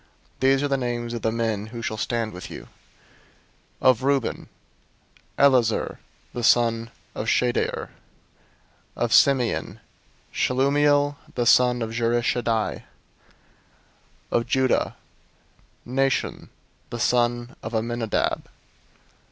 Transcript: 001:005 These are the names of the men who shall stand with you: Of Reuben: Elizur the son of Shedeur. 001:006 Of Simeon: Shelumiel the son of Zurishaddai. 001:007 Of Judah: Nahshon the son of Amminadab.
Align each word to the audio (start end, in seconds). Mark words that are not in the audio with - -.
001:005 0.37 0.39
These 0.39 0.63
are 0.63 0.67
the 0.67 0.77
names 0.77 1.13
of 1.13 1.21
the 1.21 1.31
men 1.31 1.65
who 1.67 1.83
shall 1.83 1.95
stand 1.95 2.33
with 2.33 2.49
you: 2.49 2.69
Of 3.79 4.01
Reuben: 4.01 4.49
Elizur 5.37 5.99
the 6.33 6.43
son 6.43 6.89
of 7.13 7.27
Shedeur. 7.27 7.89
001:006 7.89 7.89
Of 8.95 9.13
Simeon: 9.13 9.79
Shelumiel 10.33 11.17
the 11.35 11.45
son 11.45 11.83
of 11.83 11.91
Zurishaddai. 11.91 12.77
001:007 12.81 12.83
Of 14.31 14.47
Judah: 14.47 14.95
Nahshon 15.85 16.49
the 16.89 16.99
son 16.99 17.55
of 17.61 17.75
Amminadab. 17.75 18.49